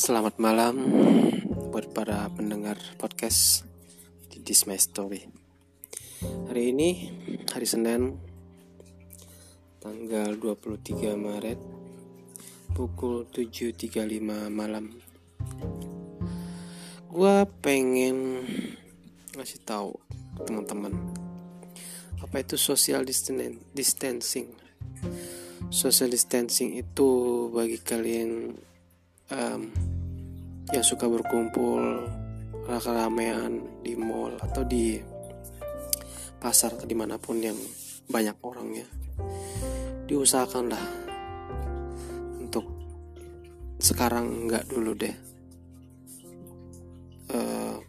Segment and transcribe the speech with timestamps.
[0.00, 0.80] Selamat malam
[1.68, 3.68] buat para pendengar podcast
[4.32, 5.28] di This My Story.
[6.48, 7.12] Hari ini
[7.52, 8.16] hari Senin
[9.76, 11.60] tanggal 23 Maret
[12.72, 14.88] pukul 7.35 malam.
[17.12, 18.40] Gua pengen
[19.36, 20.00] ngasih tahu
[20.48, 20.96] teman-teman
[22.24, 24.48] apa itu social distancing.
[25.68, 27.08] Social distancing itu
[27.52, 28.56] bagi kalian
[29.34, 29.70] um,
[30.70, 32.06] yang suka berkumpul
[32.66, 34.98] keramaian di mall atau di
[36.38, 37.58] pasar atau di mana pun yang
[38.06, 38.86] banyak orangnya
[40.06, 40.84] diusahakanlah
[42.38, 42.66] untuk
[43.82, 45.30] sekarang nggak dulu deh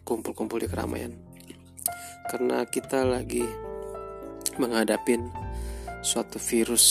[0.02, 1.12] kumpul-kumpul uh, di keramaian.
[2.30, 3.42] Karena kita lagi
[4.60, 5.26] menghadapin
[6.04, 6.86] suatu virus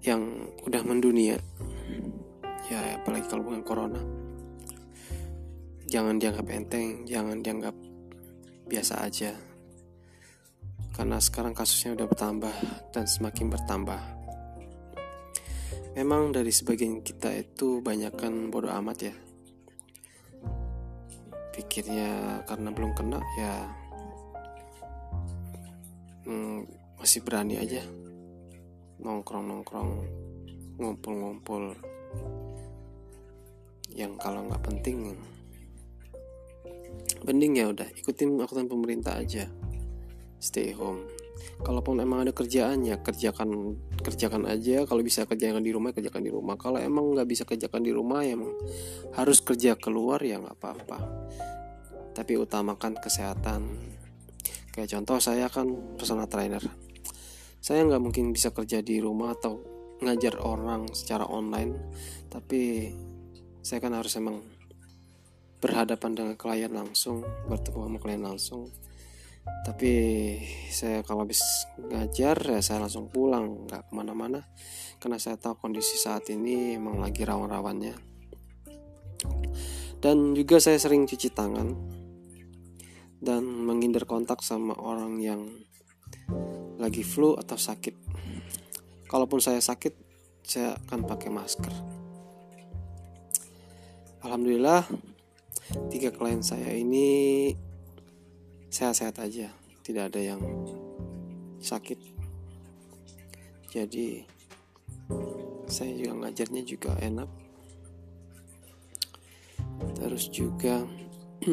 [0.00, 1.36] yang udah mendunia
[2.70, 4.00] ya apalagi kalau bukan corona.
[5.90, 7.74] Jangan dianggap enteng jangan dianggap
[8.70, 9.34] biasa aja.
[10.94, 12.56] Karena sekarang kasusnya udah bertambah
[12.94, 14.00] dan semakin bertambah.
[15.98, 19.14] Memang dari sebagian kita itu banyakkan bodoh amat ya.
[21.50, 23.54] Pikirnya karena belum kena ya
[26.30, 26.62] hmm,
[27.02, 27.82] masih berani aja.
[29.02, 29.90] Nongkrong-nongkrong
[30.78, 31.74] ngumpul-ngumpul
[33.94, 35.16] yang kalau nggak penting
[37.24, 39.48] mending ya udah ikutin aturan pemerintah aja.
[40.40, 41.04] Stay home.
[41.60, 44.88] Kalaupun emang ada kerjaan ya kerjakan kerjakan aja.
[44.88, 46.56] Kalau bisa kerjakan di rumah kerjakan di rumah.
[46.56, 48.36] Kalau emang nggak bisa kerjakan di rumah ya
[49.16, 50.98] harus kerja keluar ya nggak apa-apa.
[52.16, 53.68] Tapi utamakan kesehatan.
[54.72, 55.68] Kayak contoh saya kan
[56.00, 56.64] personal trainer.
[57.60, 59.60] Saya nggak mungkin bisa kerja di rumah atau
[60.00, 61.76] ngajar orang secara online.
[62.32, 62.88] Tapi
[63.60, 64.40] saya kan harus emang
[65.60, 68.72] berhadapan dengan klien langsung bertemu sama klien langsung.
[69.40, 69.92] Tapi
[70.72, 71.44] saya kalau habis
[71.76, 74.48] ngajar ya saya langsung pulang nggak ke mana-mana.
[74.96, 77.96] Karena saya tahu kondisi saat ini emang lagi rawan-rawannya.
[80.00, 81.76] Dan juga saya sering cuci tangan
[83.20, 85.44] dan menghindar kontak sama orang yang
[86.80, 87.92] lagi flu atau sakit.
[89.04, 89.92] Kalaupun saya sakit
[90.40, 91.99] saya akan pakai masker
[94.20, 94.84] Alhamdulillah
[95.88, 97.48] tiga klien saya ini
[98.68, 99.48] sehat-sehat aja.
[99.80, 100.44] Tidak ada yang
[101.56, 101.96] sakit.
[103.72, 104.20] Jadi
[105.72, 107.30] saya juga ngajarnya juga enak.
[109.96, 110.84] Terus juga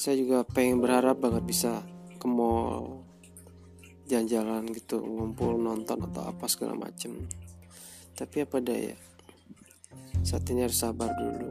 [0.00, 1.84] saya juga pengen berharap banget bisa
[2.16, 3.04] ke mall
[4.08, 7.28] jalan-jalan gitu ngumpul nonton atau apa segala macem.
[8.16, 8.96] Tapi apa daya
[10.20, 11.50] saat ini harus sabar dulu.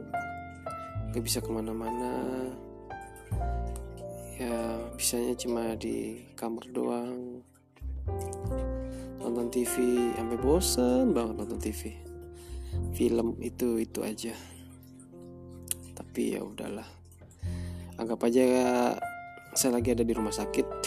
[1.10, 2.14] Gak bisa ke mana-mana.
[4.40, 7.44] Ya bisanya cuma di kamar doang.
[9.20, 9.74] Nonton TV
[10.16, 11.92] sampai bosan banget nonton TV
[12.96, 14.34] film itu itu aja.
[15.92, 16.88] Tapi ya udahlah.
[18.00, 18.44] Anggap aja
[19.52, 20.66] saya lagi ada di rumah sakit.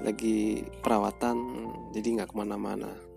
[0.00, 1.36] Lagi perawatan
[1.92, 3.09] jadi nggak ke mana-mana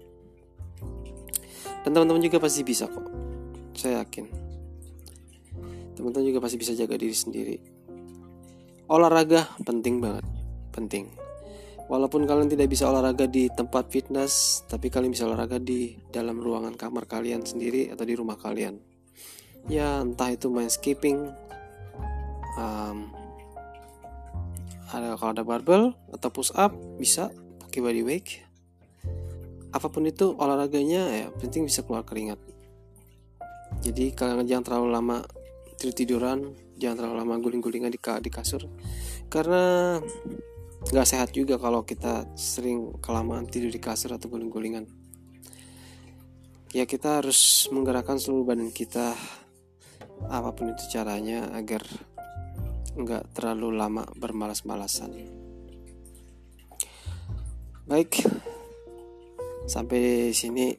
[1.84, 3.04] dan teman-teman juga pasti bisa kok.
[3.76, 4.26] Saya yakin.
[6.00, 7.56] Teman-teman juga pasti bisa jaga diri sendiri.
[8.88, 10.26] Olahraga penting banget.
[10.72, 11.12] Penting.
[11.92, 16.80] Walaupun kalian tidak bisa olahraga di tempat fitness tapi kalian bisa olahraga di dalam ruangan
[16.80, 18.80] kamar kalian sendiri atau di rumah kalian.
[19.68, 21.28] Ya entah itu main skipping
[22.56, 23.12] um,
[24.94, 26.72] ada kalau ada barbell atau push up
[27.02, 27.34] bisa
[27.64, 28.46] pakai body weight
[29.74, 32.38] apa pun itu olahraganya ya penting bisa keluar keringat.
[33.82, 35.18] Jadi kalian jangan terlalu lama
[35.82, 36.40] tidur tiduran
[36.78, 38.70] jangan terlalu lama guling-gulingan di, di kasur.
[39.28, 39.98] Karena
[40.94, 44.86] nggak sehat juga kalau kita sering kelamaan tidur di kasur atau guling-gulingan.
[46.74, 49.14] Ya kita harus menggerakkan seluruh badan kita
[50.30, 51.82] apa pun itu caranya agar
[52.94, 55.18] nggak terlalu lama bermalas-malasan.
[57.84, 58.22] Baik
[59.64, 60.76] sampai sini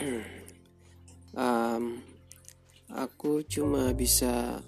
[1.36, 2.00] um,
[2.90, 4.60] aku cuma bisa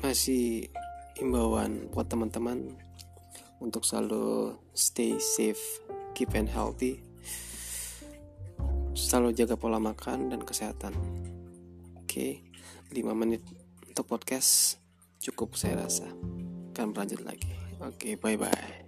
[0.00, 0.70] masih
[1.18, 2.76] imbauan buat teman-teman
[3.58, 5.80] untuk selalu stay safe,
[6.12, 7.00] keep and healthy,
[8.92, 10.92] selalu jaga pola makan dan kesehatan.
[11.96, 12.44] Oke,
[12.92, 13.42] okay, 5 menit
[13.88, 14.76] untuk podcast
[15.20, 16.06] cukup saya rasa.
[16.76, 17.52] Akan berlanjut lagi.
[17.80, 18.85] Oke, okay, bye bye.